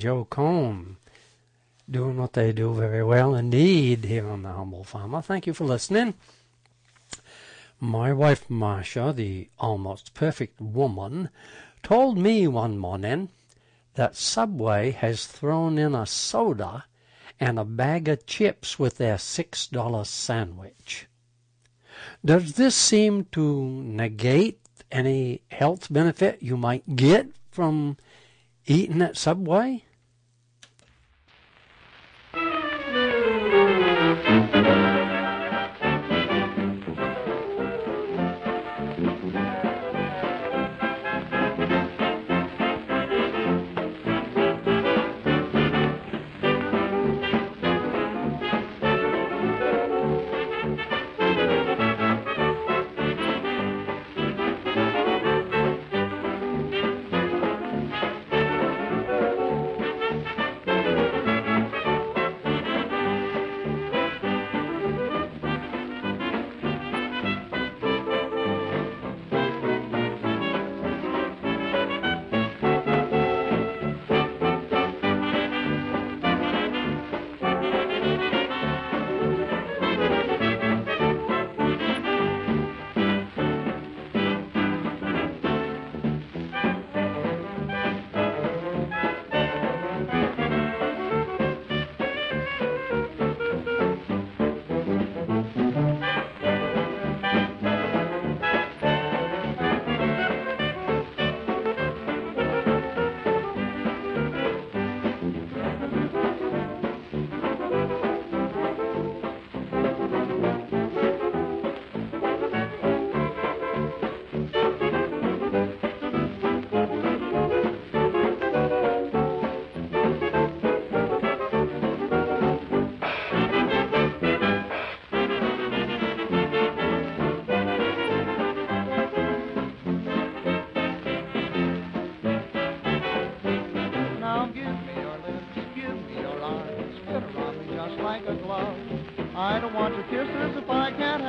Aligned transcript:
Joe 0.00 0.24
Cohn 0.24 0.96
doing 1.90 2.16
what 2.18 2.34
they 2.34 2.52
do 2.52 2.74
very 2.74 3.02
well 3.02 3.34
indeed 3.34 4.04
here 4.04 4.28
on 4.28 4.42
the 4.42 4.52
Humble 4.52 4.84
Farmer. 4.84 5.22
Thank 5.22 5.46
you 5.46 5.54
for 5.54 5.64
listening. 5.64 6.14
My 7.80 8.12
wife 8.12 8.50
Marcia, 8.50 9.12
the 9.14 9.48
almost 9.58 10.12
perfect 10.12 10.60
woman, 10.60 11.30
told 11.82 12.18
me 12.18 12.46
one 12.48 12.76
morning 12.76 13.28
that 13.94 14.16
Subway 14.16 14.90
has 14.90 15.26
thrown 15.26 15.78
in 15.78 15.94
a 15.94 16.06
soda 16.06 16.84
and 17.40 17.58
a 17.58 17.64
bag 17.64 18.08
of 18.08 18.26
chips 18.26 18.78
with 18.78 18.98
their 18.98 19.16
$6 19.16 20.06
sandwich. 20.06 21.06
Does 22.24 22.54
this 22.54 22.74
seem 22.74 23.26
to 23.32 23.82
negate 23.82 24.60
any 24.90 25.42
health 25.50 25.92
benefit 25.92 26.42
you 26.42 26.56
might 26.56 26.96
get 26.96 27.28
from 27.50 27.96
eating 28.66 29.02
at 29.02 29.16
Subway? 29.16 29.84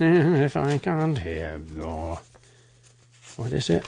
know 0.00 0.30
what 0.30 0.40
if 0.40 0.56
I 0.56 0.78
can't 0.78 1.18
have 1.18 1.70
your. 1.72 1.86
Oh. 1.86 2.20
What 3.36 3.52
is 3.52 3.70
it? 3.70 3.86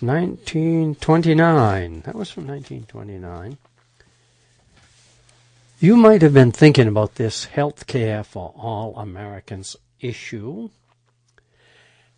1929. 0.00 2.02
That 2.02 2.14
was 2.14 2.30
from 2.30 2.46
1929. 2.46 3.56
You 5.78 5.96
might 5.96 6.22
have 6.22 6.34
been 6.34 6.52
thinking 6.52 6.88
about 6.88 7.14
this 7.14 7.46
health 7.46 7.86
care 7.86 8.24
for 8.24 8.52
all 8.56 8.98
Americans 8.98 9.76
issue. 10.00 10.70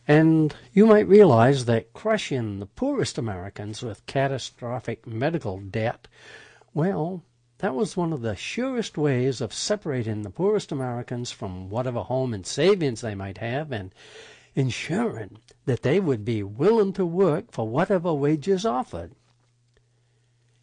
And 0.07 0.55
you 0.73 0.87
might 0.87 1.07
realize 1.07 1.67
that 1.67 1.93
crushing 1.93 2.61
the 2.61 2.67
poorest 2.67 3.19
Americans 3.19 3.83
with 3.83 4.07
catastrophic 4.07 5.07
medical 5.07 5.59
debt, 5.59 6.09
well, 6.73 7.23
that 7.59 7.75
was 7.75 7.97
one 7.97 8.13
of 8.13 8.23
the 8.23 8.37
surest 8.37 8.97
ways 8.97 9.41
of 9.41 9.53
separating 9.53 10.23
the 10.23 10.31
poorest 10.31 10.71
Americans 10.71 11.31
from 11.31 11.69
whatever 11.69 12.01
home 12.01 12.33
and 12.33 12.47
savings 12.47 13.01
they 13.01 13.15
might 13.15 13.39
have 13.39 13.73
and 13.73 13.93
ensuring 14.55 15.39
that 15.67 15.83
they 15.83 16.01
would 16.01 16.25
be 16.25 16.43
willing 16.43 16.93
to 16.93 17.05
work 17.05 17.51
for 17.51 17.69
whatever 17.69 18.15
wages 18.15 18.65
offered. 18.65 19.13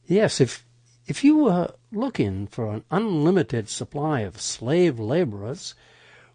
Yes, 0.05 0.39
if 0.39 0.65
if 1.07 1.23
you 1.23 1.37
were 1.37 1.75
looking 1.91 2.47
for 2.47 2.73
an 2.73 2.83
unlimited 2.89 3.69
supply 3.69 4.21
of 4.21 4.41
slave 4.41 4.99
laborers, 4.99 5.75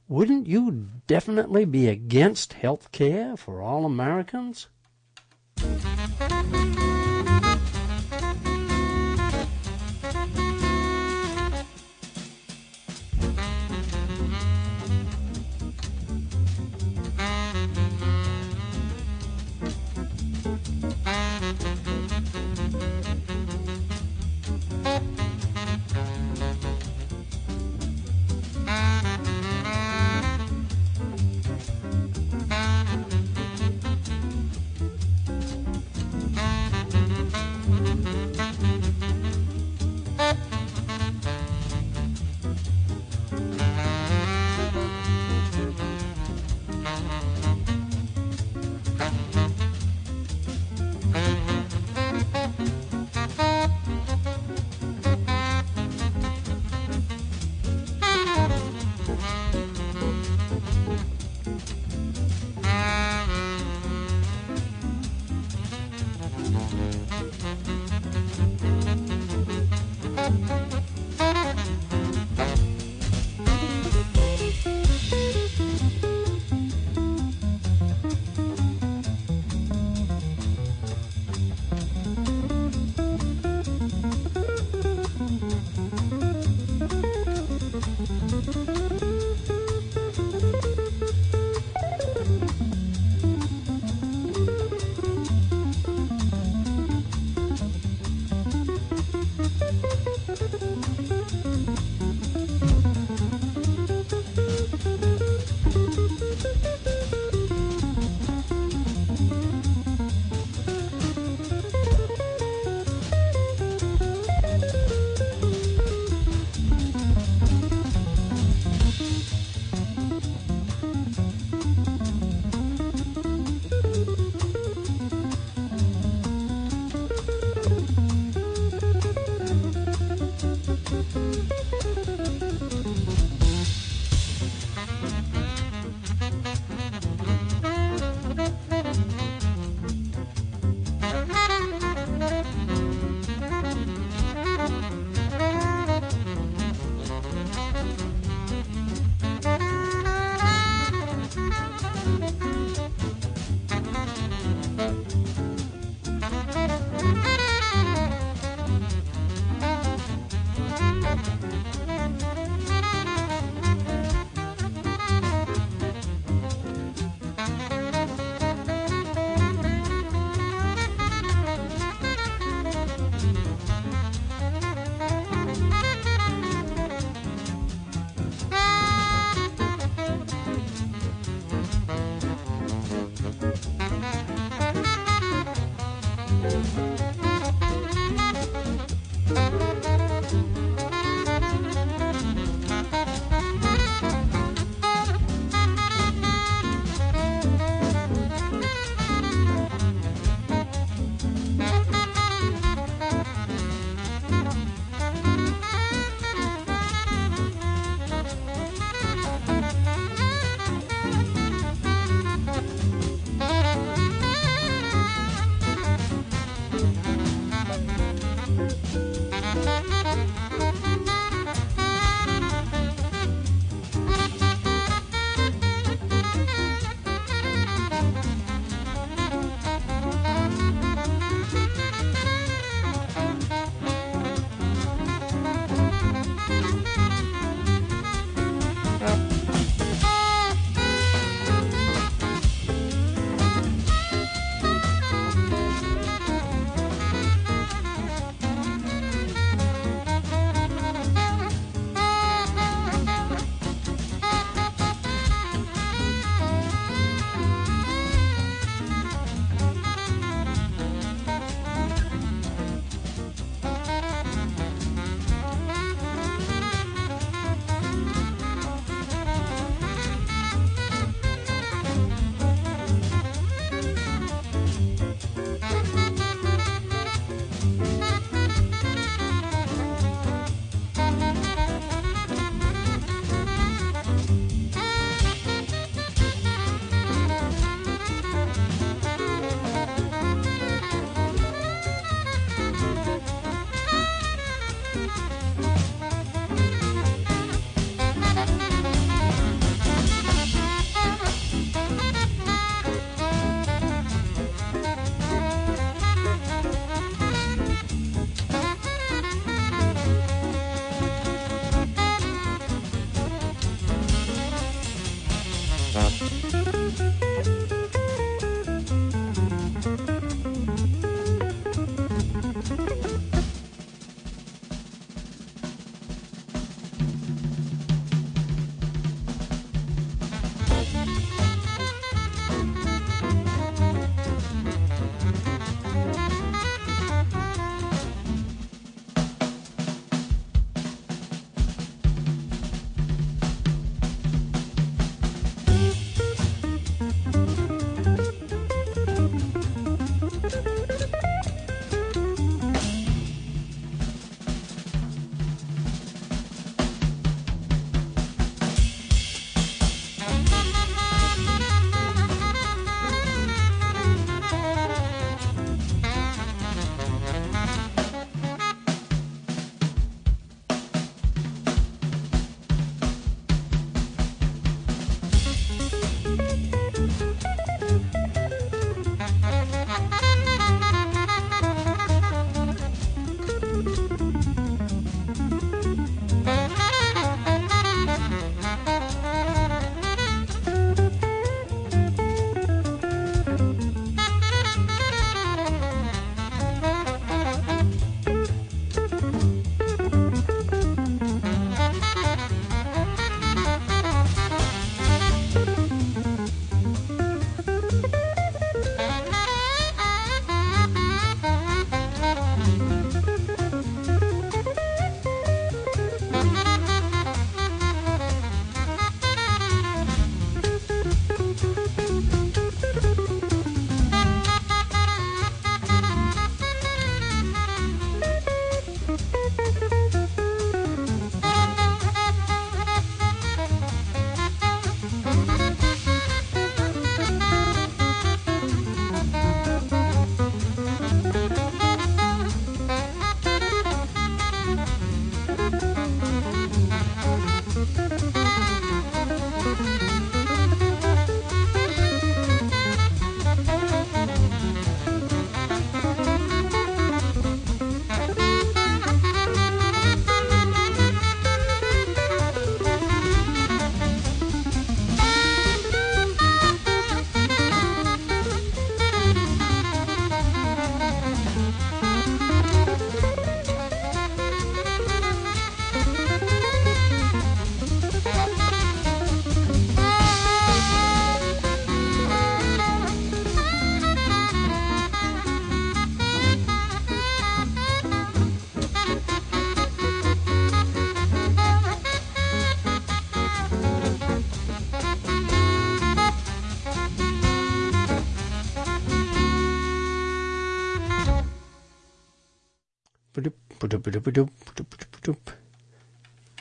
wouldn't 0.08 0.46
you 0.46 0.88
definitely 1.06 1.64
be 1.64 1.88
against 1.88 2.52
health 2.52 2.92
care 2.92 3.36
for 3.36 3.60
all 3.60 3.84
Americans? 3.84 4.68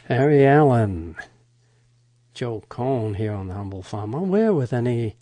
Harry 0.06 0.46
Allen, 0.46 1.16
Joe 2.34 2.64
Cohn 2.70 3.16
here 3.16 3.34
on 3.34 3.48
the 3.48 3.54
Humble 3.54 3.84
Farmer. 3.84 4.20
Where, 4.20 4.54
with 4.54 4.74
any 4.74 5.16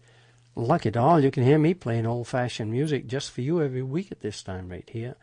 luck 0.56 0.86
at 0.86 0.98
all, 0.98 1.20
you 1.20 1.32
can 1.32 1.44
hear 1.44 1.58
me 1.58 1.74
playing 1.74 2.06
old 2.06 2.28
fashioned 2.28 2.72
music 2.72 3.08
just 3.08 3.32
for 3.32 3.42
you 3.42 3.62
every 3.62 3.84
week 3.84 4.12
at 4.12 4.22
this 4.22 4.42
time, 4.42 4.70
right 4.70 4.90
here 4.90 5.16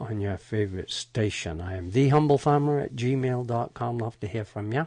on 0.00 0.20
your 0.20 0.36
favorite 0.38 0.90
station. 0.90 1.60
I 1.60 1.76
am 1.76 1.90
the 1.90 2.08
Humble 2.08 2.38
Farmer 2.38 2.80
at 2.80 2.96
gmail.com. 2.96 3.98
Love 3.98 4.18
to 4.20 4.26
hear 4.26 4.44
from 4.44 4.72
you. 4.72 4.86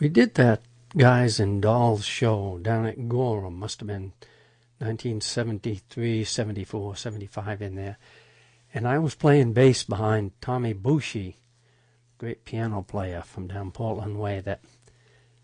We 0.00 0.08
did 0.08 0.34
that 0.34 0.62
Guys 0.96 1.38
and 1.38 1.62
Dolls 1.62 2.04
show 2.04 2.58
down 2.60 2.86
at 2.86 3.08
Gorham. 3.08 3.58
Must 3.58 3.80
have 3.80 3.86
been 3.86 4.12
1973, 4.78 6.24
74, 6.24 6.96
75 6.96 7.62
in 7.62 7.76
there. 7.76 7.98
And 8.74 8.88
I 8.88 8.98
was 8.98 9.14
playing 9.14 9.52
bass 9.52 9.82
behind 9.84 10.32
Tommy 10.40 10.72
Bushi, 10.72 11.36
great 12.18 12.44
piano 12.44 12.82
player 12.82 13.22
from 13.22 13.48
down 13.48 13.70
Portland 13.70 14.18
Way 14.18 14.40
that 14.40 14.60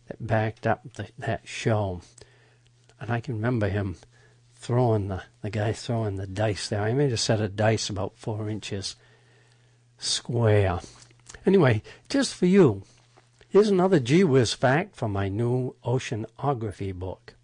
that 0.07 0.27
backed 0.27 0.67
up 0.67 0.95
the, 0.95 1.09
that 1.19 1.47
show. 1.47 2.01
And 3.01 3.11
I 3.11 3.21
can 3.21 3.35
remember 3.35 3.69
him 3.69 3.97
throwing 4.55 5.09
the, 5.09 5.23
the 5.43 5.51
guy 5.51 5.73
throwing 5.73 6.17
the 6.17 6.27
dice 6.27 6.69
there. 6.69 6.83
I 6.83 6.93
made 6.95 7.13
a 7.13 7.17
set 7.17 7.41
of 7.41 7.57
dice 7.57 7.91
about 7.91 8.17
four 8.17 8.49
inches 8.49 8.97
square. 9.99 10.81
Anyway, 11.45 11.83
just 12.09 12.35
for 12.35 12.47
you, 12.47 12.83
here's 13.49 13.69
another 13.69 14.01
gee 14.01 14.25
whiz 14.25 14.55
fact 14.55 14.97
from 14.97 15.13
my 15.13 15.29
new 15.29 15.75
oceanography 15.85 16.95
book. 16.95 17.35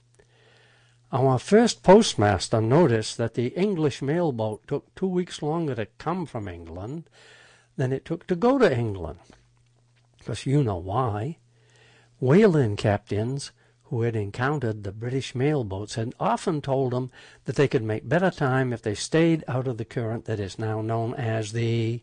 Our 1.14 1.38
first 1.38 1.85
postmaster 1.85 2.61
noticed 2.61 3.18
that 3.18 3.35
the 3.35 3.57
English 3.57 4.03
mail 4.03 4.33
boat 4.33 4.66
took 4.66 4.92
two 4.96 5.07
weeks 5.07 5.42
longer 5.42 5.77
to 5.77 5.87
come 5.96 6.27
from 6.27 6.48
England 6.48 7.05
than 7.77 7.92
it 7.92 8.05
took 8.05 8.27
to 8.27 8.35
go 8.35 8.59
to 8.59 8.77
England. 8.77 9.20
Because 10.18 10.44
you 10.44 10.64
know 10.64 10.79
why. 10.79 11.38
Whaling 12.18 12.74
captains 12.74 13.53
who 13.85 14.03
had 14.03 14.16
encountered 14.16 14.83
the 14.83 14.90
British 14.90 15.37
mail 15.37 15.62
boats 15.62 15.94
had 15.94 16.16
often 16.18 16.61
told 16.61 16.92
them 16.92 17.12
that 17.44 17.55
they 17.55 17.68
could 17.68 17.85
make 17.85 18.09
better 18.09 18.33
time 18.33 18.72
if 18.72 18.83
they 18.83 18.96
stayed 18.96 19.44
out 19.46 19.68
of 19.68 19.79
the 19.79 19.85
current 19.85 20.24
that 20.24 20.40
is 20.40 20.59
now 20.59 20.81
known 20.81 21.14
as 21.14 21.53
the 21.53 22.03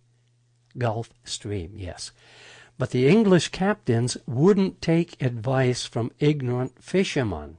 Gulf 0.78 1.10
Stream. 1.26 1.74
Yes. 1.76 2.12
But 2.78 2.91
the 2.91 3.10
English 3.10 3.50
captains 3.50 4.15
wouldn't 4.26 4.82
take 4.82 5.21
advice 5.21 5.86
from 5.86 6.13
ignorant 6.19 6.82
fishermen. 6.82 7.58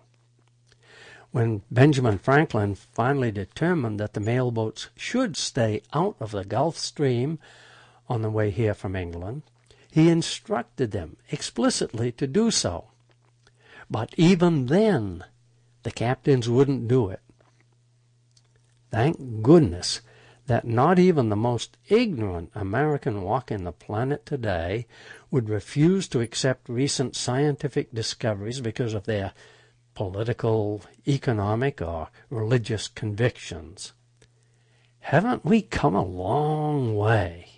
When 1.32 1.62
Benjamin 1.70 2.18
Franklin 2.18 2.74
finally 2.74 3.32
determined 3.32 3.98
that 3.98 4.12
the 4.12 4.20
mail 4.20 4.50
boats 4.50 4.90
should 4.94 5.34
stay 5.34 5.82
out 5.94 6.14
of 6.20 6.30
the 6.30 6.44
Gulf 6.44 6.76
Stream 6.76 7.38
on 8.06 8.20
the 8.20 8.30
way 8.30 8.50
here 8.50 8.74
from 8.74 8.94
England, 8.94 9.42
he 9.90 10.10
instructed 10.10 10.90
them 10.90 11.16
explicitly 11.30 12.12
to 12.12 12.26
do 12.26 12.50
so. 12.50 12.88
But 13.90 14.14
even 14.18 14.66
then, 14.66 15.24
the 15.84 15.90
captains 15.90 16.50
wouldn't 16.50 16.86
do 16.86 17.08
it. 17.08 17.20
Thank 18.90 19.42
goodness 19.42 20.02
that 20.46 20.66
not 20.66 20.98
even 20.98 21.30
the 21.30 21.36
most 21.36 21.78
ignorant 21.88 22.50
American 22.54 23.22
walking 23.22 23.64
the 23.64 23.72
planet 23.72 24.26
today 24.26 24.86
would 25.30 25.48
refuse 25.48 26.08
to 26.08 26.20
accept 26.20 26.68
recent 26.68 27.16
scientific 27.16 27.90
discoveries 27.94 28.60
because 28.60 28.92
of 28.92 29.04
their 29.04 29.32
political, 29.94 30.82
economic, 31.06 31.80
or 31.82 32.08
religious 32.30 32.88
convictions. 32.88 33.92
Haven't 35.00 35.44
we 35.44 35.62
come 35.62 35.94
a 35.94 36.04
long 36.04 36.96
way? 36.96 37.48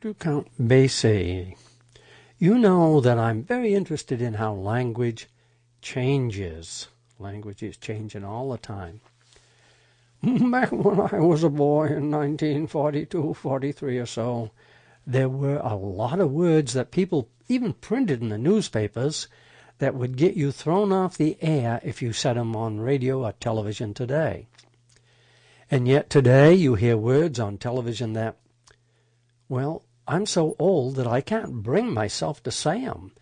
To 0.00 0.14
Count 0.14 0.48
Basie. 0.60 1.56
You 2.38 2.58
know 2.58 3.00
that 3.00 3.18
I'm 3.18 3.42
very 3.42 3.74
interested 3.74 4.20
in 4.20 4.34
how 4.34 4.52
language 4.52 5.28
changes. 5.80 6.88
Language 7.18 7.62
is 7.62 7.76
changing 7.78 8.24
all 8.24 8.50
the 8.50 8.58
time. 8.58 9.00
Back 10.22 10.72
when 10.72 11.00
I 11.00 11.20
was 11.20 11.42
a 11.42 11.48
boy 11.48 11.86
in 11.86 12.10
1942, 12.10 13.34
43 13.34 13.98
or 13.98 14.06
so, 14.06 14.50
there 15.06 15.28
were 15.28 15.58
a 15.58 15.74
lot 15.74 16.20
of 16.20 16.30
words 16.30 16.74
that 16.74 16.90
people 16.90 17.30
even 17.48 17.72
printed 17.72 18.20
in 18.20 18.28
the 18.28 18.38
newspapers 18.38 19.28
that 19.78 19.94
would 19.94 20.16
get 20.16 20.34
you 20.34 20.52
thrown 20.52 20.92
off 20.92 21.16
the 21.16 21.38
air 21.40 21.80
if 21.82 22.02
you 22.02 22.12
said 22.12 22.36
them 22.36 22.54
on 22.54 22.80
radio 22.80 23.24
or 23.24 23.32
television 23.32 23.94
today. 23.94 24.46
And 25.70 25.88
yet 25.88 26.10
today 26.10 26.52
you 26.54 26.74
hear 26.74 26.96
words 26.96 27.40
on 27.40 27.56
television 27.56 28.12
that, 28.12 28.36
well, 29.48 29.84
I'm 30.08 30.26
so 30.26 30.54
old 30.58 30.96
that 30.96 31.06
I 31.06 31.20
can't 31.20 31.62
bring 31.62 31.92
myself 31.92 32.42
to 32.44 32.50
say 32.50 32.84
them 32.84 33.12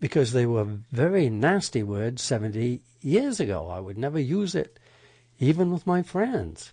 because 0.00 0.32
they 0.32 0.46
were 0.46 0.64
very 0.92 1.30
nasty 1.30 1.82
words 1.82 2.22
70 2.22 2.82
years 3.00 3.40
ago. 3.40 3.68
I 3.68 3.80
would 3.80 3.96
never 3.96 4.20
use 4.20 4.54
it 4.54 4.78
even 5.38 5.72
with 5.72 5.86
my 5.86 6.02
friends. 6.02 6.72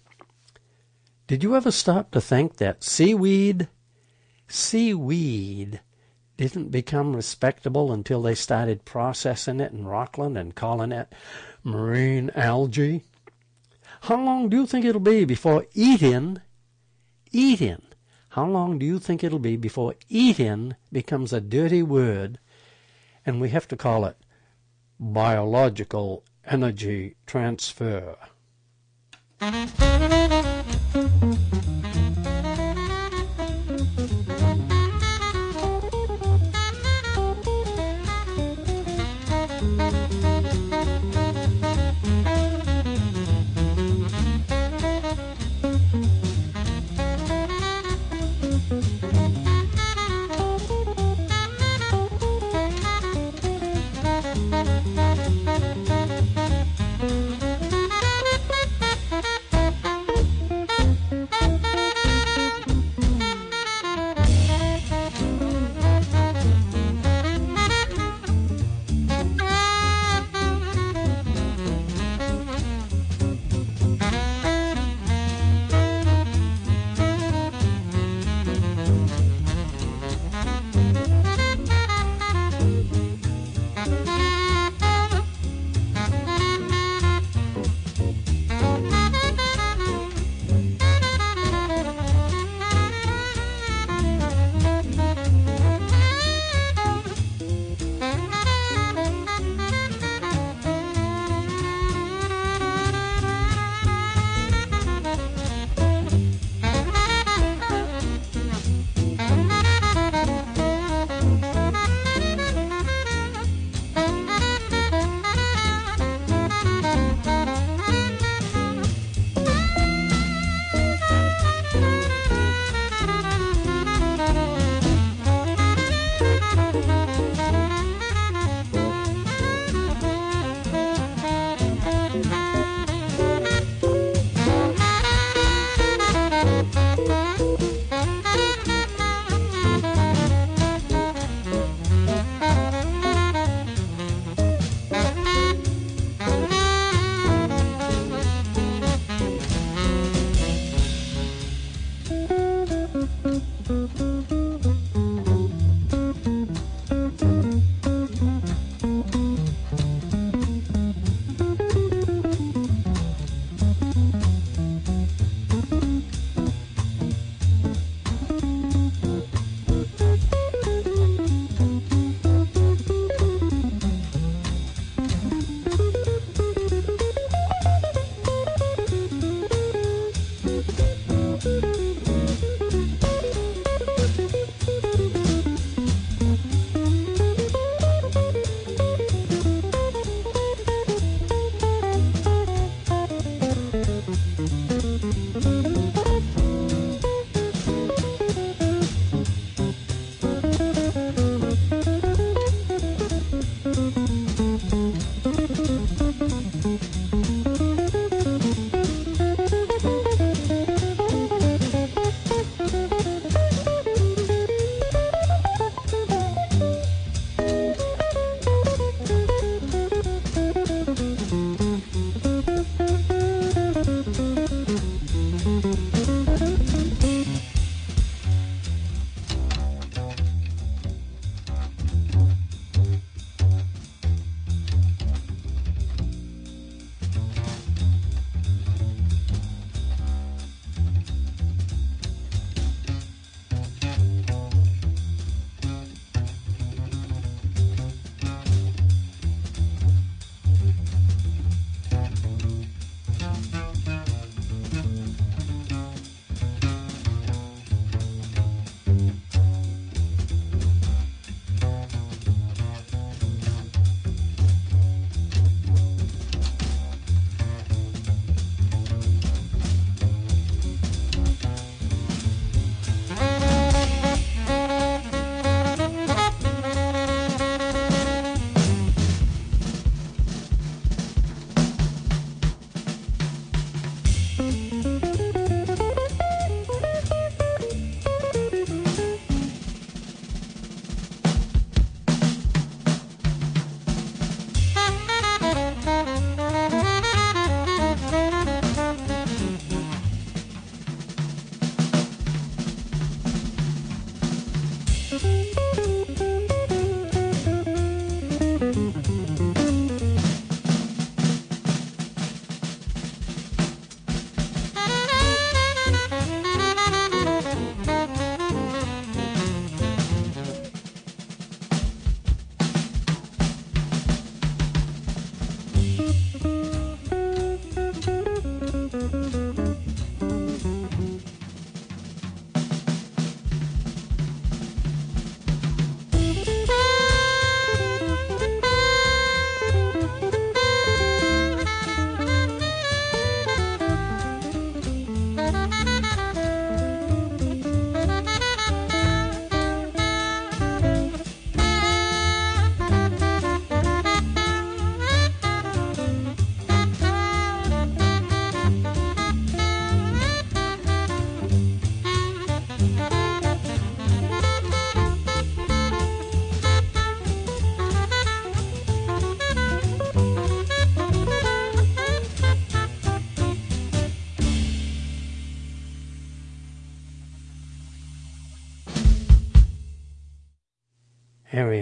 Did 1.28 1.44
you 1.44 1.56
ever 1.56 1.72
stop 1.72 2.12
to 2.12 2.22
think 2.22 2.58
that 2.58 2.84
seaweed, 2.84 3.70
seaweed, 4.48 5.82
didn't 6.36 6.70
become 6.70 7.16
respectable 7.16 7.92
until 7.92 8.22
they 8.22 8.36
started 8.36 8.86
processing 8.86 9.60
it 9.60 9.72
in 9.72 9.86
Rockland 9.86 10.38
and 10.38 10.56
calling 10.56 10.92
it 10.92 11.14
marine 11.64 12.30
algae? 12.36 13.04
How 14.02 14.22
long 14.22 14.50
do 14.50 14.58
you 14.58 14.68
think 14.68 14.84
it'll 14.84 15.00
be 15.00 15.24
before 15.24 15.66
eating, 15.74 16.42
eating, 17.32 17.84
how 18.34 18.48
long 18.48 18.80
do 18.80 18.86
you 18.88 18.98
think 18.98 19.24
it'll 19.24 19.38
be 19.38 19.56
before 19.56 19.94
eating 20.10 20.76
becomes 20.92 21.32
a 21.32 21.40
dirty 21.40 21.84
word 21.84 22.40
and 23.24 23.40
we 23.40 23.50
have 23.50 23.68
to 23.68 23.78
call 23.78 24.06
it 24.06 24.18
biological 25.00 26.24
energy 26.44 27.16
transfer? 27.28 28.16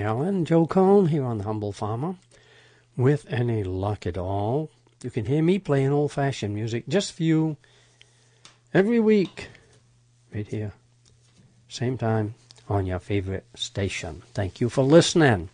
Allen, 0.01 0.45
Joe 0.45 0.65
Cohn 0.65 1.07
here 1.07 1.23
on 1.23 1.37
The 1.37 1.43
Humble 1.43 1.71
Farmer. 1.71 2.15
With 2.97 3.25
any 3.31 3.63
luck 3.63 4.05
at 4.05 4.17
all, 4.17 4.69
you 5.03 5.09
can 5.09 5.25
hear 5.25 5.41
me 5.41 5.59
playing 5.59 5.91
old 5.91 6.11
fashioned 6.11 6.53
music 6.53 6.87
just 6.87 7.13
for 7.13 7.23
you 7.23 7.57
every 8.73 8.99
week, 8.99 9.49
right 10.33 10.47
here, 10.47 10.73
same 11.67 11.97
time 11.97 12.35
on 12.67 12.85
your 12.85 12.99
favorite 12.99 13.45
station. 13.55 14.23
Thank 14.33 14.59
you 14.59 14.69
for 14.69 14.83
listening. 14.83 15.49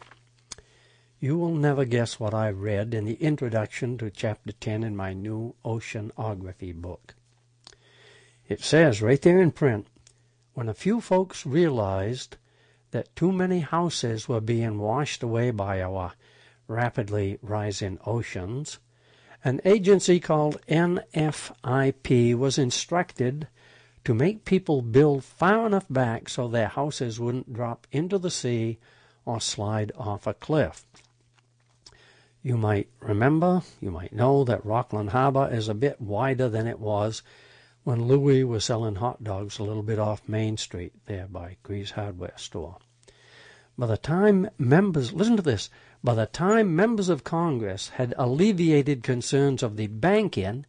You 1.19 1.37
will 1.37 1.55
never 1.55 1.83
guess 1.85 2.19
what 2.19 2.33
I 2.33 2.49
read 2.49 2.93
in 2.93 3.05
the 3.05 3.15
introduction 3.15 3.97
to 3.97 4.09
Chapter 4.09 4.51
10 4.51 4.83
in 4.83 4.95
my 4.95 5.13
new 5.13 5.55
oceanography 5.65 6.75
book. 6.75 7.15
It 8.47 8.61
says 8.61 9.01
right 9.01 9.21
there 9.21 9.41
in 9.41 9.51
print 9.51 9.87
when 10.53 10.69
a 10.69 10.73
few 10.73 11.01
folks 11.01 11.45
realized 11.45 12.37
that 12.97 13.15
too 13.15 13.31
many 13.31 13.59
houses 13.59 14.27
were 14.27 14.41
being 14.41 14.79
washed 14.79 15.21
away 15.21 15.51
by 15.51 15.79
our 15.83 16.13
rapidly 16.67 17.37
rising 17.43 17.99
oceans, 18.07 18.79
an 19.43 19.61
agency 19.63 20.19
called 20.19 20.59
NFIP 20.67 22.33
was 22.35 22.57
instructed 22.57 23.47
to 24.03 24.15
make 24.15 24.45
people 24.45 24.81
build 24.81 25.23
far 25.23 25.67
enough 25.67 25.85
back 25.91 26.27
so 26.27 26.47
their 26.47 26.69
houses 26.69 27.19
wouldn't 27.19 27.53
drop 27.53 27.85
into 27.91 28.17
the 28.17 28.31
sea 28.31 28.79
or 29.25 29.39
slide 29.39 29.91
off 29.95 30.25
a 30.25 30.33
cliff. 30.33 30.83
You 32.41 32.57
might 32.57 32.89
remember, 32.99 33.61
you 33.79 33.91
might 33.91 34.11
know 34.11 34.43
that 34.43 34.65
Rockland 34.65 35.11
Harbor 35.11 35.47
is 35.51 35.69
a 35.69 35.75
bit 35.75 36.01
wider 36.01 36.49
than 36.49 36.65
it 36.65 36.79
was 36.79 37.21
when 37.83 38.07
Louis 38.07 38.43
was 38.43 38.65
selling 38.65 38.95
hot 38.95 39.23
dogs 39.23 39.59
a 39.59 39.63
little 39.63 39.83
bit 39.83 39.99
off 39.99 40.27
Main 40.27 40.57
Street 40.57 40.93
there 41.05 41.27
by 41.27 41.57
Grease 41.61 41.91
Hardware 41.91 42.33
Store. 42.37 42.77
By 43.77 43.85
the 43.85 43.97
time 43.97 44.49
members, 44.57 45.13
listen 45.13 45.35
to 45.35 45.43
this, 45.43 45.69
by 46.03 46.15
the 46.15 46.25
time 46.25 46.75
members 46.75 47.09
of 47.09 47.23
Congress 47.23 47.89
had 47.89 48.13
alleviated 48.17 49.03
concerns 49.03 49.61
of 49.61 49.77
the 49.77 49.85
banking, 49.85 50.65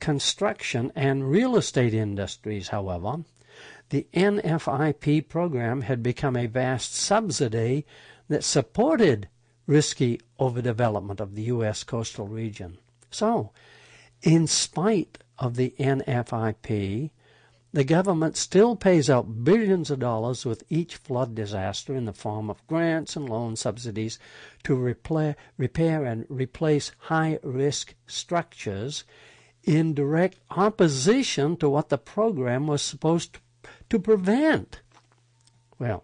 construction, 0.00 0.90
and 0.96 1.30
real 1.30 1.56
estate 1.56 1.92
industries, 1.92 2.68
however, 2.68 3.24
the 3.90 4.06
NFIP 4.14 5.28
program 5.28 5.82
had 5.82 6.02
become 6.02 6.34
a 6.34 6.46
vast 6.46 6.94
subsidy 6.94 7.84
that 8.28 8.42
supported 8.42 9.28
risky 9.66 10.20
overdevelopment 10.40 11.20
of 11.20 11.34
the 11.34 11.42
U.S. 11.42 11.84
coastal 11.84 12.26
region. 12.26 12.78
So, 13.10 13.52
in 14.22 14.46
spite 14.46 15.18
of 15.38 15.56
the 15.56 15.74
NFIP, 15.78 17.10
the 17.76 17.84
government 17.84 18.38
still 18.38 18.74
pays 18.74 19.10
out 19.10 19.44
billions 19.44 19.90
of 19.90 19.98
dollars 19.98 20.46
with 20.46 20.64
each 20.70 20.96
flood 20.96 21.34
disaster 21.34 21.94
in 21.94 22.06
the 22.06 22.12
form 22.14 22.48
of 22.48 22.66
grants 22.66 23.16
and 23.16 23.28
loan 23.28 23.54
subsidies 23.54 24.18
to 24.64 24.74
repair, 24.74 25.36
repair 25.58 26.02
and 26.02 26.24
replace 26.30 26.92
high 27.00 27.38
risk 27.42 27.94
structures 28.06 29.04
in 29.62 29.92
direct 29.92 30.38
opposition 30.52 31.54
to 31.54 31.68
what 31.68 31.90
the 31.90 31.98
program 31.98 32.66
was 32.66 32.80
supposed 32.80 33.36
to 33.90 33.98
prevent. 33.98 34.80
Well, 35.78 36.02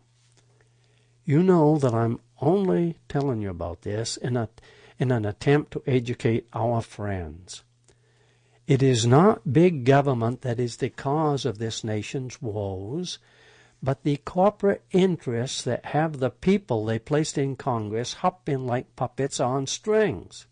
you 1.24 1.42
know 1.42 1.78
that 1.78 1.94
I'm 1.94 2.20
only 2.42 2.98
telling 3.08 3.40
you 3.40 3.48
about 3.48 3.80
this 3.80 4.18
in, 4.18 4.36
a, 4.36 4.50
in 4.98 5.10
an 5.10 5.24
attempt 5.24 5.70
to 5.70 5.82
educate 5.86 6.46
our 6.52 6.82
friends. 6.82 7.62
It 8.66 8.82
is 8.82 9.06
not 9.06 9.52
big 9.52 9.84
government 9.84 10.42
that 10.42 10.60
is 10.60 10.76
the 10.76 10.90
cause 10.90 11.44
of 11.44 11.58
this 11.58 11.82
nation's 11.82 12.40
woes, 12.40 13.18
but 13.82 14.04
the 14.04 14.18
corporate 14.18 14.84
interests 14.92 15.62
that 15.62 15.86
have 15.86 16.18
the 16.18 16.30
people 16.30 16.84
they 16.84 16.98
placed 17.00 17.36
in 17.36 17.56
Congress 17.56 18.14
hopping 18.14 18.66
like 18.66 18.94
puppets 18.94 19.40
on 19.40 19.66
strings. 19.66 20.46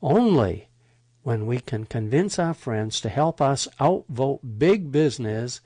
Only 0.00 0.68
when 1.24 1.46
we 1.46 1.58
can 1.58 1.86
convince 1.86 2.38
our 2.38 2.54
friends 2.54 3.00
to 3.00 3.08
help 3.08 3.40
us 3.40 3.66
outvote 3.80 4.58
big 4.58 4.92
business 4.92 5.60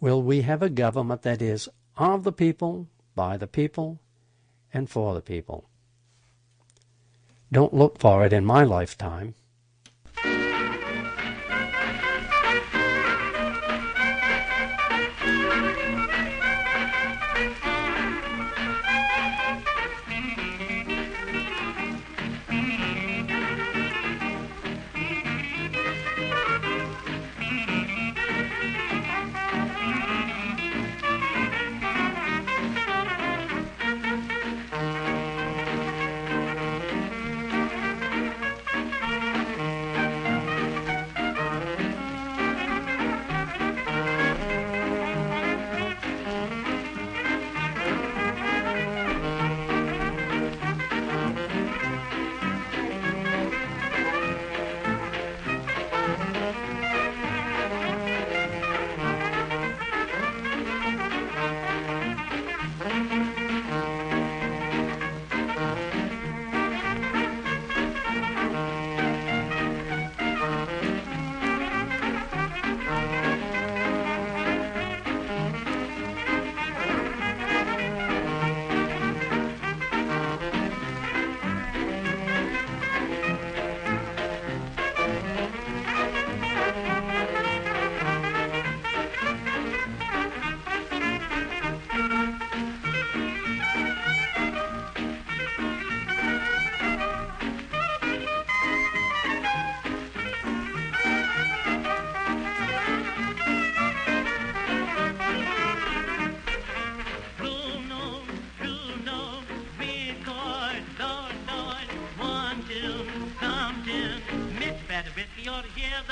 will 0.00 0.20
we 0.20 0.42
have 0.42 0.62
a 0.62 0.68
government 0.68 1.22
that 1.22 1.40
is 1.40 1.68
of 1.96 2.24
the 2.24 2.32
people, 2.32 2.88
by 3.14 3.36
the 3.36 3.46
people, 3.46 4.00
and 4.72 4.90
for 4.90 5.14
the 5.14 5.20
people. 5.20 5.68
Don't 7.52 7.72
look 7.72 7.98
for 7.98 8.26
it 8.26 8.32
in 8.32 8.44
my 8.44 8.64
lifetime. 8.64 9.34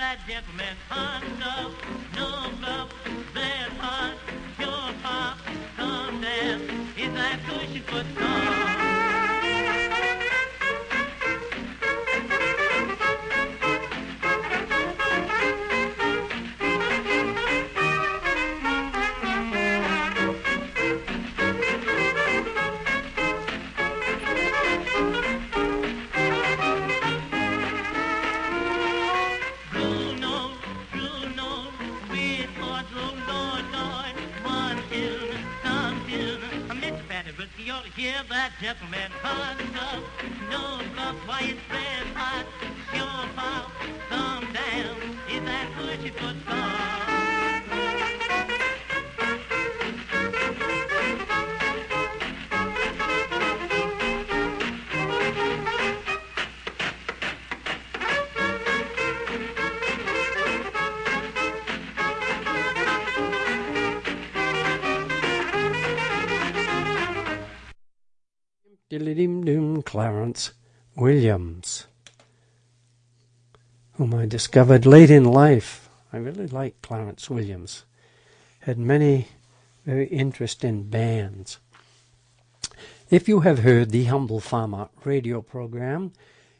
that 0.06 0.18
gentleman 0.28 0.76
hung 0.88 1.42
up. 1.42 1.72
No 2.14 2.25
Clarence 69.86 70.50
Williams, 70.96 71.86
whom 73.94 74.12
I 74.14 74.26
discovered 74.26 74.84
late 74.84 75.10
in 75.10 75.24
life. 75.24 75.88
I 76.12 76.18
really 76.18 76.48
like 76.48 76.82
Clarence 76.82 77.30
Williams. 77.30 77.84
Had 78.60 78.78
many 78.78 79.28
very 79.86 80.06
interesting 80.08 80.82
bands. 80.82 81.58
If 83.10 83.28
you 83.28 83.40
have 83.40 83.60
heard 83.60 83.90
the 83.90 84.06
Humble 84.06 84.40
Farmer 84.40 84.88
radio 85.04 85.40
program, 85.40 86.12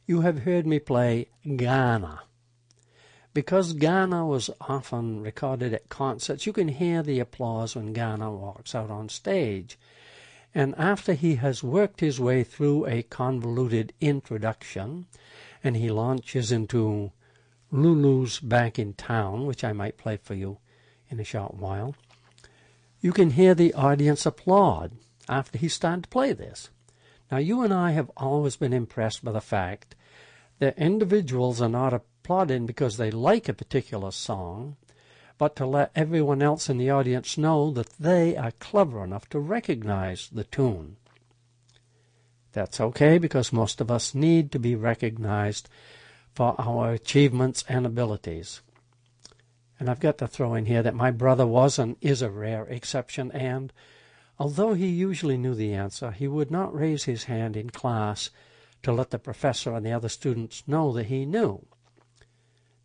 you 0.06 0.20
have 0.20 0.44
heard 0.44 0.64
me 0.64 0.78
play 0.78 1.26
Garner. 1.56 2.20
Because 3.34 3.72
Garner 3.72 4.24
was 4.24 4.50
often 4.60 5.20
recorded 5.20 5.74
at 5.74 5.88
concerts, 5.88 6.46
you 6.46 6.52
can 6.52 6.68
hear 6.68 7.02
the 7.02 7.18
applause 7.18 7.74
when 7.74 7.92
Garner 7.92 8.30
walks 8.30 8.72
out 8.72 8.88
on 8.88 9.08
stage. 9.08 9.76
And 10.56 10.74
after 10.78 11.12
he 11.12 11.34
has 11.34 11.62
worked 11.62 12.00
his 12.00 12.18
way 12.18 12.42
through 12.42 12.86
a 12.86 13.02
convoluted 13.02 13.92
introduction, 14.00 15.04
and 15.62 15.76
he 15.76 15.90
launches 15.90 16.50
into 16.50 17.12
Lulu's 17.70 18.40
Back 18.40 18.78
in 18.78 18.94
Town, 18.94 19.44
which 19.44 19.62
I 19.62 19.74
might 19.74 19.98
play 19.98 20.16
for 20.16 20.32
you 20.32 20.56
in 21.10 21.20
a 21.20 21.24
short 21.24 21.56
while, 21.56 21.94
you 23.02 23.12
can 23.12 23.32
hear 23.32 23.54
the 23.54 23.74
audience 23.74 24.24
applaud 24.24 24.92
after 25.28 25.58
he 25.58 25.68
started 25.68 26.04
to 26.04 26.08
play 26.08 26.32
this. 26.32 26.70
Now, 27.30 27.36
you 27.36 27.60
and 27.60 27.74
I 27.74 27.90
have 27.90 28.10
always 28.16 28.56
been 28.56 28.72
impressed 28.72 29.22
by 29.22 29.32
the 29.32 29.42
fact 29.42 29.94
that 30.58 30.78
individuals 30.78 31.60
are 31.60 31.68
not 31.68 31.92
applauding 31.92 32.64
because 32.64 32.96
they 32.96 33.10
like 33.10 33.46
a 33.50 33.52
particular 33.52 34.10
song, 34.10 34.78
but 35.38 35.56
to 35.56 35.66
let 35.66 35.90
everyone 35.94 36.42
else 36.42 36.68
in 36.68 36.78
the 36.78 36.90
audience 36.90 37.36
know 37.36 37.70
that 37.72 37.90
they 37.98 38.36
are 38.36 38.52
clever 38.52 39.04
enough 39.04 39.28
to 39.28 39.38
recognize 39.38 40.28
the 40.32 40.44
tune. 40.44 40.96
That's 42.52 42.80
okay 42.80 43.18
because 43.18 43.52
most 43.52 43.80
of 43.80 43.90
us 43.90 44.14
need 44.14 44.50
to 44.52 44.58
be 44.58 44.74
recognized 44.74 45.68
for 46.34 46.54
our 46.58 46.92
achievements 46.92 47.64
and 47.68 47.84
abilities. 47.84 48.62
And 49.78 49.90
I've 49.90 50.00
got 50.00 50.16
to 50.18 50.26
throw 50.26 50.54
in 50.54 50.64
here 50.64 50.82
that 50.82 50.94
my 50.94 51.10
brother 51.10 51.46
was 51.46 51.78
and 51.78 51.96
is 52.00 52.22
a 52.22 52.30
rare 52.30 52.64
exception, 52.64 53.30
and 53.32 53.72
although 54.38 54.72
he 54.72 54.86
usually 54.86 55.36
knew 55.36 55.54
the 55.54 55.74
answer, 55.74 56.12
he 56.12 56.26
would 56.26 56.50
not 56.50 56.74
raise 56.74 57.04
his 57.04 57.24
hand 57.24 57.56
in 57.56 57.68
class 57.68 58.30
to 58.82 58.92
let 58.92 59.10
the 59.10 59.18
professor 59.18 59.74
and 59.74 59.84
the 59.84 59.92
other 59.92 60.08
students 60.08 60.62
know 60.66 60.92
that 60.92 61.06
he 61.06 61.26
knew. 61.26 61.66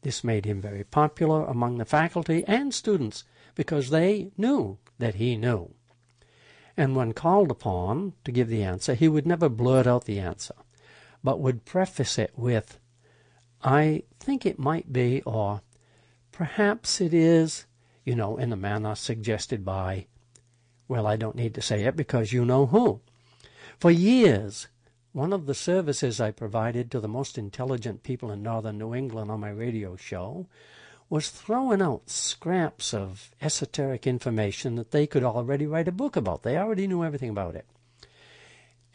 This 0.02 0.24
made 0.24 0.46
him 0.46 0.62
very 0.62 0.84
popular 0.84 1.46
among 1.46 1.78
the 1.78 1.86
faculty 1.86 2.44
and 2.48 2.74
students 2.74 3.24
because 3.56 3.90
they 3.90 4.32
knew 4.38 4.78
that 4.98 5.16
he 5.16 5.36
knew. 5.36 5.74
And 6.76 6.96
when 6.96 7.14
called 7.14 7.52
upon 7.52 8.14
to 8.24 8.32
give 8.32 8.48
the 8.48 8.64
answer, 8.64 8.94
he 8.94 9.08
would 9.08 9.28
never 9.28 9.50
blurt 9.50 9.86
out 9.86 10.06
the 10.06 10.20
answer, 10.20 10.56
but 11.24 11.40
would 11.40 11.66
preface 11.66 12.18
it 12.18 12.32
with, 12.36 12.80
I 13.64 14.04
think 14.20 14.46
it 14.46 14.58
might 14.58 14.92
be, 14.92 15.22
or 15.24 15.62
perhaps 16.32 17.02
it 17.02 17.14
is, 17.14 17.66
you 18.06 18.16
know, 18.16 18.38
in 18.38 18.50
the 18.50 18.56
manner 18.56 18.96
suggested 18.96 19.64
by, 19.64 20.08
well, 20.88 21.06
I 21.06 21.16
don't 21.16 21.36
need 21.36 21.54
to 21.56 21.62
say 21.62 21.84
it 21.84 21.96
because 21.96 22.34
you 22.34 22.46
know 22.46 22.66
who. 22.66 23.02
For 23.78 23.92
years, 23.92 24.68
one 25.14 25.34
of 25.34 25.46
the 25.46 25.54
services 25.54 26.22
I 26.22 26.32
provided 26.32 26.90
to 26.92 27.00
the 27.00 27.08
most 27.08 27.38
intelligent 27.38 28.04
people 28.04 28.32
in 28.32 28.44
northern 28.44 28.78
New 28.78 28.96
England 28.96 29.30
on 29.30 29.40
my 29.42 29.50
radio 29.50 29.96
show 29.96 30.48
was 31.10 31.30
throwing 31.30 31.82
out 31.82 32.10
scraps 32.10 32.94
of 32.94 33.32
esoteric 33.42 34.08
information 34.08 34.76
that 34.76 34.92
they 34.92 35.06
could 35.06 35.24
already 35.24 35.68
write 35.68 35.90
a 35.90 35.92
book 35.92 36.16
about. 36.16 36.44
They 36.44 36.58
already 36.58 36.88
knew 36.88 37.04
everything 37.04 37.30
about 37.30 37.56
it. 37.56 37.66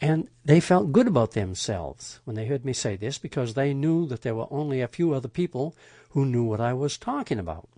And 0.01 0.27
they 0.43 0.59
felt 0.59 0.91
good 0.91 1.07
about 1.07 1.31
themselves 1.31 2.19
when 2.23 2.35
they 2.35 2.47
heard 2.47 2.65
me 2.65 2.73
say 2.73 2.95
this 2.95 3.19
because 3.19 3.53
they 3.53 3.73
knew 3.73 4.07
that 4.07 4.21
there 4.23 4.35
were 4.35 4.51
only 4.51 4.81
a 4.81 4.87
few 4.87 5.13
other 5.13 5.27
people 5.27 5.75
who 6.09 6.25
knew 6.25 6.43
what 6.43 6.61
I 6.61 6.73
was 6.73 6.97
talking 6.97 7.37
about. 7.37 7.69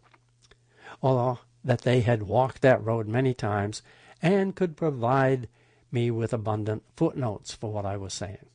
Or 1.01 1.39
that 1.63 1.81
they 1.81 2.01
had 2.01 2.23
walked 2.23 2.61
that 2.61 2.83
road 2.83 3.07
many 3.07 3.33
times 3.33 3.81
and 4.21 4.55
could 4.55 4.77
provide 4.77 5.49
me 5.91 6.11
with 6.11 6.33
abundant 6.33 6.83
footnotes 6.95 7.53
for 7.53 7.71
what 7.71 7.85
I 7.85 7.97
was 7.97 8.13
saying. 8.13 8.45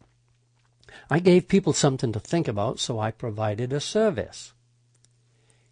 I 1.11 1.19
gave 1.19 1.49
people 1.49 1.73
something 1.73 2.13
to 2.13 2.21
think 2.21 2.49
about, 2.49 2.79
so 2.79 2.99
I 2.99 3.11
provided 3.11 3.73
a 3.73 3.81
service. 3.81 4.53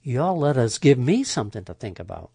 Your 0.02 0.32
letters 0.32 0.78
give 0.78 0.98
me 0.98 1.22
something 1.22 1.64
to 1.64 1.74
think 1.74 2.00
about, 2.00 2.30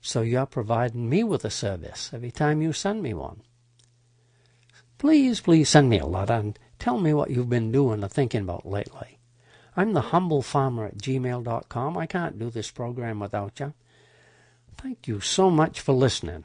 so 0.00 0.22
you're 0.22 0.46
providing 0.46 1.08
me 1.08 1.24
with 1.24 1.44
a 1.44 1.50
service 1.50 2.10
every 2.12 2.30
time 2.30 2.62
you 2.62 2.72
send 2.72 3.02
me 3.02 3.12
one. 3.14 3.42
Please, 4.98 5.40
please 5.40 5.68
send 5.68 5.90
me 5.90 5.98
a 5.98 6.06
letter 6.06 6.34
and 6.34 6.58
tell 6.78 7.00
me 7.00 7.12
what 7.12 7.30
you've 7.30 7.48
been 7.48 7.72
doing 7.72 8.04
or 8.04 8.08
thinking 8.08 8.42
about 8.42 8.64
lately. 8.64 9.18
I'm 9.76 9.94
the 9.94 10.00
humble 10.12 10.42
farmer 10.42 10.86
at 10.86 10.98
gmail.com. 10.98 11.96
I 11.96 12.06
can't 12.06 12.38
do 12.38 12.50
this 12.50 12.70
program 12.70 13.18
without 13.18 13.58
you. 13.58 13.72
Thank 14.76 15.08
you 15.08 15.20
so 15.20 15.50
much 15.50 15.80
for 15.80 15.92
listening. 15.92 16.44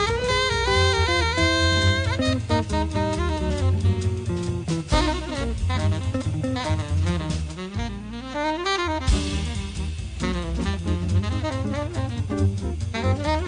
Hmm. 13.01 13.40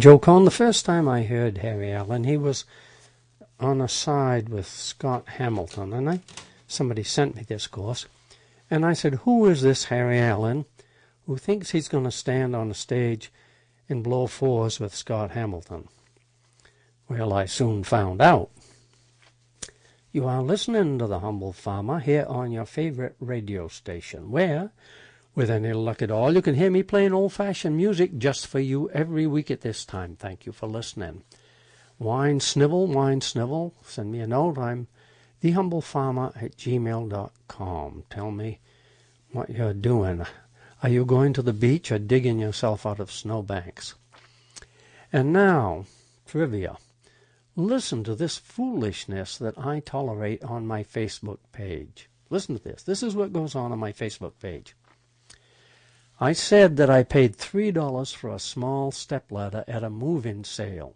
Joe 0.00 0.18
Cohn. 0.18 0.46
The 0.46 0.50
first 0.50 0.86
time 0.86 1.06
I 1.06 1.24
heard 1.24 1.58
Harry 1.58 1.92
Allen, 1.92 2.24
he 2.24 2.38
was 2.38 2.64
on 3.58 3.82
a 3.82 3.88
side 3.88 4.48
with 4.48 4.66
Scott 4.66 5.28
Hamilton, 5.28 5.92
and 5.92 6.08
I 6.08 6.20
somebody 6.66 7.02
sent 7.02 7.36
me 7.36 7.42
this 7.42 7.66
course, 7.66 8.06
and 8.70 8.86
I 8.86 8.94
said, 8.94 9.16
"Who 9.26 9.44
is 9.44 9.60
this 9.60 9.84
Harry 9.84 10.18
Allen, 10.18 10.64
who 11.26 11.36
thinks 11.36 11.72
he's 11.72 11.88
going 11.88 12.04
to 12.04 12.10
stand 12.10 12.56
on 12.56 12.70
a 12.70 12.74
stage 12.74 13.30
and 13.90 14.02
blow 14.02 14.26
fours 14.26 14.80
with 14.80 14.94
Scott 14.94 15.32
Hamilton?" 15.32 15.88
Well, 17.06 17.34
I 17.34 17.44
soon 17.44 17.84
found 17.84 18.22
out. 18.22 18.50
You 20.12 20.26
are 20.26 20.42
listening 20.42 20.98
to 20.98 21.06
the 21.08 21.20
Humble 21.20 21.52
Farmer 21.52 21.98
here 21.98 22.24
on 22.26 22.52
your 22.52 22.64
favorite 22.64 23.16
radio 23.20 23.68
station, 23.68 24.30
where 24.30 24.70
with 25.34 25.50
any 25.50 25.72
luck 25.72 26.02
at 26.02 26.10
all, 26.10 26.34
you 26.34 26.42
can 26.42 26.54
hear 26.54 26.70
me 26.70 26.82
playing 26.82 27.12
old 27.12 27.32
fashioned 27.32 27.76
music 27.76 28.18
just 28.18 28.46
for 28.46 28.58
you 28.58 28.90
every 28.90 29.26
week 29.26 29.50
at 29.50 29.60
this 29.60 29.84
time. 29.84 30.16
Thank 30.16 30.46
you 30.46 30.52
for 30.52 30.66
listening. 30.66 31.22
Wine 31.98 32.40
Snivel, 32.40 32.86
Wine 32.86 33.20
Snivel, 33.20 33.74
send 33.82 34.10
me 34.10 34.20
a 34.20 34.26
note. 34.26 34.58
I'm 34.58 34.88
thehumblefarmer 35.42 36.42
at 36.42 36.56
gmail.com. 36.56 38.04
Tell 38.10 38.30
me 38.30 38.60
what 39.32 39.50
you're 39.50 39.74
doing. 39.74 40.24
Are 40.82 40.88
you 40.88 41.04
going 41.04 41.32
to 41.34 41.42
the 41.42 41.52
beach 41.52 41.92
or 41.92 41.98
digging 41.98 42.38
yourself 42.38 42.86
out 42.86 43.00
of 43.00 43.12
snowbanks? 43.12 43.94
And 45.12 45.32
now, 45.32 45.84
trivia. 46.26 46.78
Listen 47.54 48.02
to 48.04 48.14
this 48.14 48.38
foolishness 48.38 49.36
that 49.38 49.58
I 49.58 49.80
tolerate 49.80 50.42
on 50.42 50.66
my 50.66 50.82
Facebook 50.82 51.38
page. 51.52 52.08
Listen 52.30 52.56
to 52.56 52.62
this. 52.62 52.82
This 52.82 53.02
is 53.02 53.14
what 53.14 53.32
goes 53.32 53.54
on 53.54 53.72
on 53.72 53.78
my 53.78 53.92
Facebook 53.92 54.32
page. 54.40 54.74
I 56.22 56.34
said 56.34 56.76
that 56.76 56.90
I 56.90 57.02
paid 57.02 57.38
$3 57.38 58.14
for 58.14 58.28
a 58.28 58.38
small 58.38 58.92
stepladder 58.92 59.64
at 59.66 59.82
a 59.82 59.88
move-in 59.88 60.44
sale. 60.44 60.94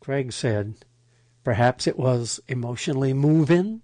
Craig 0.00 0.32
said, 0.32 0.76
perhaps 1.44 1.86
it 1.86 1.98
was 1.98 2.40
emotionally 2.48 3.12
move-in? 3.12 3.82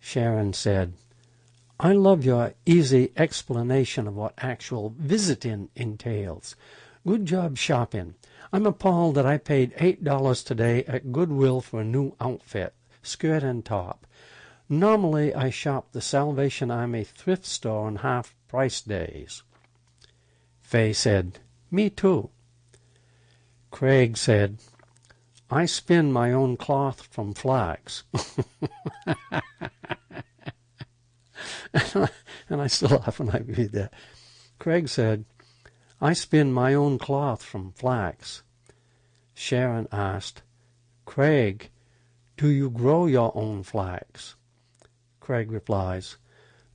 Sharon 0.00 0.54
said, 0.54 0.94
I 1.78 1.92
love 1.92 2.24
your 2.24 2.54
easy 2.64 3.12
explanation 3.14 4.08
of 4.08 4.16
what 4.16 4.32
actual 4.38 4.94
visiting 4.96 5.68
entails. 5.76 6.56
Good 7.06 7.26
job 7.26 7.58
shopping. 7.58 8.14
I'm 8.54 8.64
appalled 8.64 9.16
that 9.16 9.26
I 9.26 9.36
paid 9.36 9.74
$8 9.76 10.44
today 10.46 10.84
at 10.84 11.12
Goodwill 11.12 11.60
for 11.60 11.82
a 11.82 11.84
new 11.84 12.14
outfit, 12.22 12.72
skirt 13.02 13.42
and 13.42 13.62
top. 13.62 14.06
Normally 14.66 15.34
I 15.34 15.50
shop 15.50 15.92
the 15.92 16.00
Salvation 16.00 16.70
Army 16.70 17.04
thrift 17.04 17.44
store 17.44 17.86
on 17.86 17.96
half 17.96 18.34
price 18.48 18.80
days. 18.80 19.42
Fay 20.60 20.92
said, 20.92 21.38
Me 21.70 21.90
too. 21.90 22.30
Craig 23.70 24.16
said, 24.16 24.58
I 25.50 25.66
spin 25.66 26.12
my 26.12 26.32
own 26.32 26.56
cloth 26.56 27.02
from 27.02 27.34
flax. 27.34 28.04
and 32.48 32.60
I 32.60 32.66
still 32.66 32.98
laugh 32.98 33.18
when 33.18 33.30
I 33.30 33.38
read 33.38 33.72
that. 33.72 33.92
Craig 34.58 34.88
said, 34.88 35.24
I 36.00 36.12
spin 36.12 36.52
my 36.52 36.74
own 36.74 36.98
cloth 36.98 37.42
from 37.42 37.72
flax. 37.72 38.42
Sharon 39.34 39.88
asked, 39.92 40.42
Craig, 41.04 41.70
do 42.36 42.48
you 42.48 42.70
grow 42.70 43.06
your 43.06 43.32
own 43.34 43.62
flax? 43.62 44.36
Craig 45.20 45.50
replies, 45.50 46.16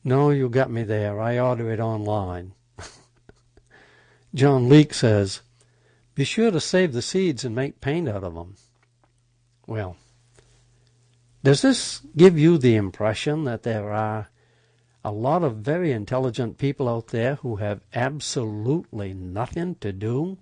no, 0.03 0.29
you 0.31 0.49
got 0.49 0.69
me 0.69 0.83
there. 0.83 1.19
I 1.19 1.39
order 1.39 1.71
it 1.71 1.79
online. 1.79 2.53
John 4.33 4.67
Leake 4.67 4.93
says, 4.93 5.41
Be 6.15 6.23
sure 6.23 6.51
to 6.51 6.59
save 6.59 6.93
the 6.93 7.01
seeds 7.01 7.45
and 7.45 7.55
make 7.55 7.81
paint 7.81 8.09
out 8.09 8.23
of 8.23 8.35
them. 8.35 8.55
Well, 9.65 9.95
does 11.43 11.61
this 11.61 12.01
give 12.15 12.37
you 12.37 12.57
the 12.57 12.75
impression 12.75 13.45
that 13.45 13.63
there 13.63 13.91
are 13.91 14.29
a 15.05 15.11
lot 15.11 15.43
of 15.43 15.57
very 15.57 15.91
intelligent 15.91 16.57
people 16.57 16.87
out 16.87 17.07
there 17.07 17.35
who 17.35 17.57
have 17.57 17.81
absolutely 17.93 19.13
nothing 19.13 19.75
to 19.75 19.91
do? 19.91 20.37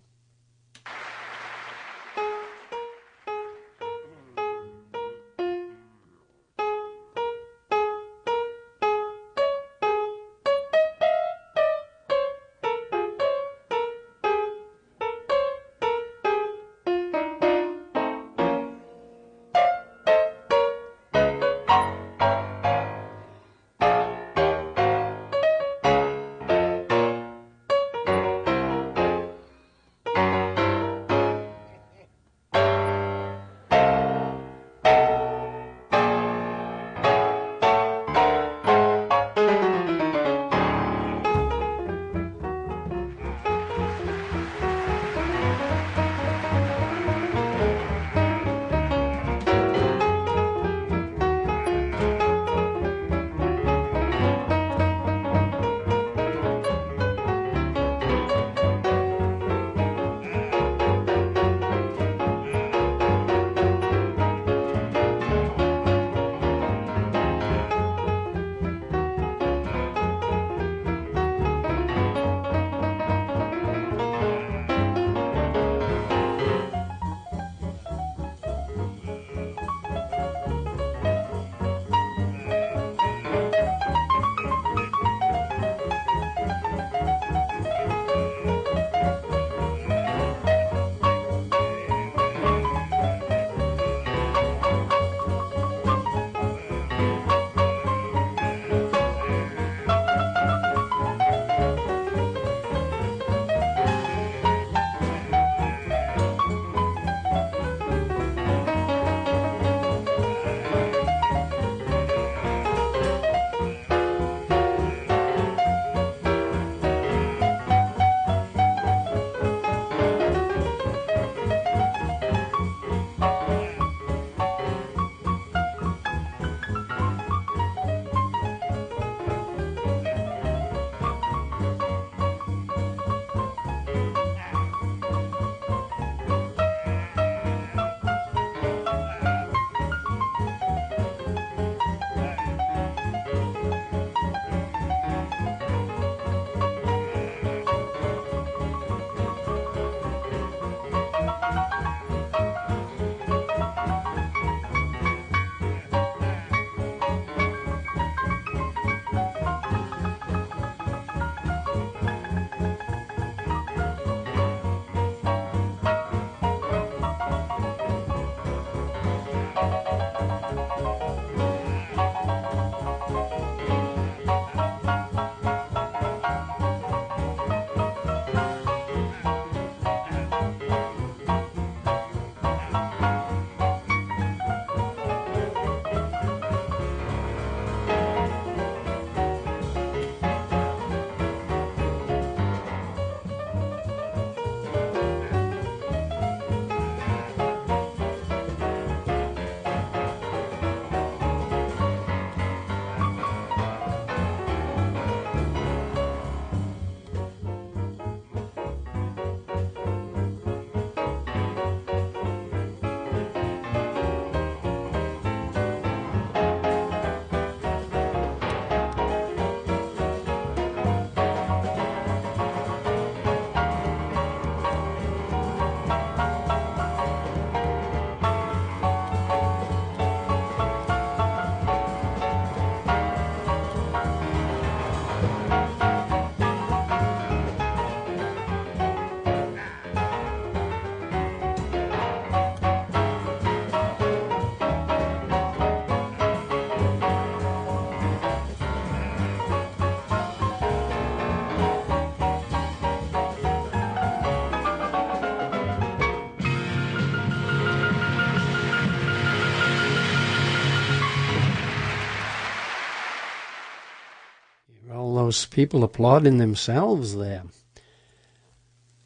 People 265.52 265.84
applauding 265.84 266.38
themselves 266.38 267.16
there. 267.16 267.44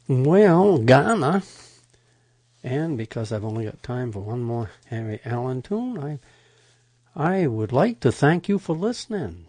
Well, 0.08 0.78
Garner, 0.78 1.42
and 2.62 2.96
because 2.96 3.32
I've 3.32 3.44
only 3.44 3.64
got 3.64 3.82
time 3.82 4.12
for 4.12 4.20
one 4.20 4.42
more 4.42 4.70
Harry 4.86 5.20
Allen 5.24 5.62
tune, 5.62 5.98
I 5.98 6.18
I 7.14 7.46
would 7.46 7.72
like 7.72 8.00
to 8.00 8.12
thank 8.12 8.48
you 8.48 8.58
for 8.58 8.76
listening. 8.76 9.46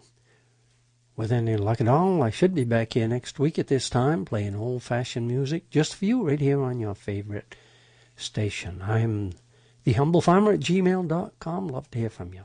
With 1.16 1.30
any 1.32 1.56
luck 1.56 1.80
at 1.80 1.88
all, 1.88 2.22
I 2.22 2.30
should 2.30 2.54
be 2.54 2.64
back 2.64 2.94
here 2.94 3.06
next 3.08 3.38
week 3.38 3.58
at 3.58 3.66
this 3.66 3.90
time 3.90 4.24
playing 4.24 4.54
old 4.56 4.82
fashioned 4.82 5.28
music 5.28 5.68
just 5.68 5.94
for 5.94 6.04
you 6.04 6.26
right 6.26 6.40
here 6.40 6.62
on 6.62 6.80
your 6.80 6.94
favorite 6.94 7.54
station. 8.16 8.82
I'm 8.82 9.32
the 9.84 9.94
humble 9.94 10.20
farmer 10.20 10.52
at 10.52 10.60
gmail.com. 10.60 11.68
Love 11.68 11.90
to 11.90 11.98
hear 11.98 12.10
from 12.10 12.34
you. 12.34 12.44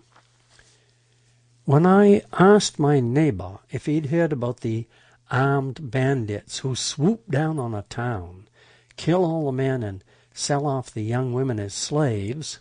When 1.66 1.86
I 1.86 2.24
asked 2.34 2.78
my 2.78 3.00
neighbor 3.00 3.60
if 3.72 3.86
he'd 3.86 4.08
heard 4.08 4.34
about 4.34 4.60
the 4.60 4.86
armed 5.32 5.92
bandits 5.92 6.60
who 6.60 6.76
swoop 6.76 7.30
down 7.30 7.58
on 7.58 7.74
a 7.74 7.84
town, 7.84 8.50
kill 8.98 9.24
all 9.24 9.46
the 9.46 9.54
men, 9.54 9.82
and 9.82 10.04
sell 10.34 10.66
off 10.66 10.92
the 10.92 11.04
young 11.04 11.32
women 11.32 11.62
as 11.62 11.74
slaves, 11.74 12.60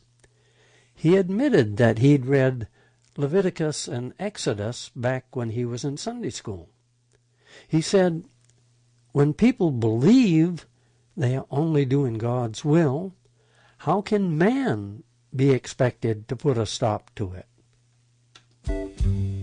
he 0.95 1.17
admitted 1.17 1.79
that 1.79 1.99
he'd 1.99 2.27
read 2.27 2.69
Leviticus 3.17 3.89
and 3.89 4.15
Exodus 4.21 4.93
back 4.95 5.35
when 5.35 5.51
he 5.51 5.65
was 5.65 5.85
in 5.85 5.97
Sunday 5.97 6.31
school. 6.31 6.69
He 7.67 7.81
said, 7.81 8.25
When 9.11 9.35
people 9.35 9.73
believe 9.73 10.65
they 11.17 11.37
are 11.37 11.47
only 11.51 11.85
doing 11.85 12.19
God's 12.19 12.65
will, 12.65 13.17
how 13.79 14.01
can 14.01 14.39
man 14.39 15.03
be 15.35 15.51
expected 15.51 16.29
to 16.29 16.37
put 16.37 16.57
a 16.57 16.67
stop 16.67 17.13
to 17.17 17.33
it? 17.33 17.47
Thank 18.65 19.05
you. 19.05 19.42